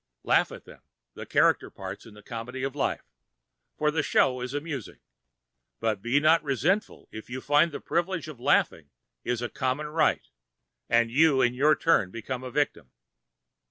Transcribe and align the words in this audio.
Laugh 0.23 0.51
at 0.51 0.65
them, 0.65 0.81
the 1.13 1.27
character 1.27 1.69
parts 1.69 2.07
in 2.07 2.15
the 2.15 2.23
comedy 2.23 2.63
of 2.63 2.75
life, 2.75 3.03
for 3.77 3.91
the 3.91 4.01
show 4.01 4.41
is 4.41 4.51
amusing, 4.51 4.97
but 5.79 6.01
be 6.01 6.19
not 6.19 6.41
resentful 6.43 7.07
if 7.11 7.29
you 7.29 7.39
find 7.39 7.71
the 7.71 7.79
privilege 7.79 8.27
of 8.27 8.39
laughing 8.39 8.89
is 9.23 9.43
a 9.43 9.47
common 9.49 9.85
right, 9.85 10.27
and 10.89 11.11
you 11.11 11.39
in 11.39 11.53
your 11.53 11.75
turn 11.75 12.09
become 12.09 12.43
a 12.43 12.49
victim. 12.49 12.89